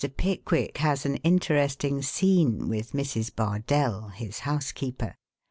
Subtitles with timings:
[0.17, 3.35] PICKWICK HAS AN INTERESTING SCENE WITH MRS.
[3.35, 5.13] BARDELL, HIS HOUSEKEEPER.